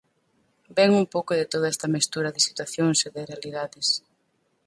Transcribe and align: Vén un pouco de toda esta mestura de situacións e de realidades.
Vén 0.77 0.91
un 1.01 1.05
pouco 1.13 1.31
de 1.39 1.49
toda 1.53 1.71
esta 1.73 1.91
mestura 1.95 2.33
de 2.35 2.45
situacións 2.47 2.99
e 3.07 3.09
de 3.15 3.23
realidades. 3.31 3.87